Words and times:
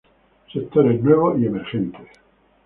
Sectores 0.51 0.99
Nuevos 1.03 1.39
y 1.39 1.45
Emergentes. 1.45 2.07